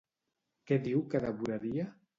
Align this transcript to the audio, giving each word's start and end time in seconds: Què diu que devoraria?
Què 0.71 0.79
diu 0.89 1.05
que 1.13 1.25
devoraria? 1.27 1.89